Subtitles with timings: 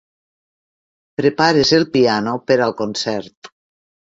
[1.21, 3.53] Prepares el piano per al concert.